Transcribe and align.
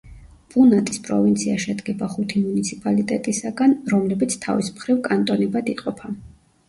პუნატის 0.53 0.99
პროვინცია 1.07 1.57
შედგება 1.65 2.09
ხუთი 2.15 2.41
მუნიციპალიტეტისაგან, 2.45 3.77
რომლებიც 3.95 4.37
თავის 4.47 4.73
მხრივ 4.79 5.01
კანტონებად 5.11 5.71
იყოფა. 5.75 6.15